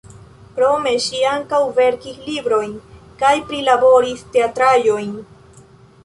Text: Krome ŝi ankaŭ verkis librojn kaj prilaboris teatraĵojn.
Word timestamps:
Krome 0.53 0.91
ŝi 1.07 1.17
ankaŭ 1.31 1.59
verkis 1.79 2.15
librojn 2.29 2.73
kaj 3.19 3.33
prilaboris 3.51 4.23
teatraĵojn. 4.37 5.13